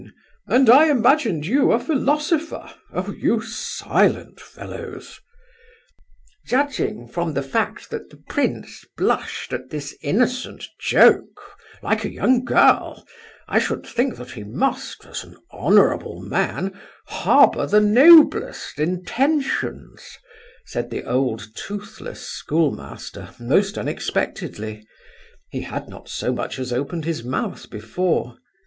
"And 0.47 0.67
I 0.67 0.85
imagined 0.89 1.45
you 1.45 1.71
a 1.71 1.79
philosopher! 1.79 2.67
Oh, 2.91 3.11
you 3.11 3.39
silent 3.39 4.39
fellows!" 4.39 5.19
"Judging 6.47 7.07
from 7.07 7.35
the 7.35 7.43
fact 7.43 7.91
that 7.91 8.09
the 8.09 8.17
prince 8.17 8.83
blushed 8.97 9.53
at 9.53 9.69
this 9.69 9.95
innocent 10.01 10.65
joke, 10.79 11.55
like 11.83 12.03
a 12.03 12.09
young 12.09 12.43
girl, 12.43 13.05
I 13.47 13.59
should 13.59 13.85
think 13.85 14.15
that 14.15 14.31
he 14.31 14.43
must, 14.43 15.05
as 15.05 15.23
an 15.23 15.37
honourable 15.53 16.19
man, 16.19 16.73
harbour 17.05 17.67
the 17.67 17.79
noblest 17.79 18.79
intentions," 18.79 20.17
said 20.65 20.89
the 20.89 21.03
old 21.03 21.45
toothless 21.53 22.21
schoolmaster, 22.27 23.29
most 23.39 23.77
unexpectedly; 23.77 24.83
he 25.51 25.61
had 25.61 25.87
not 25.89 26.09
so 26.09 26.33
much 26.33 26.57
as 26.57 26.73
opened 26.73 27.05
his 27.05 27.23
mouth 27.23 27.69
before. 27.69 28.39